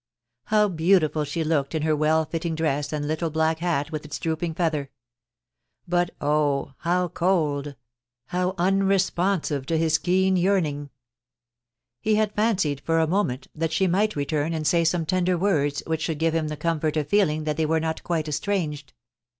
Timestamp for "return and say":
14.15-14.83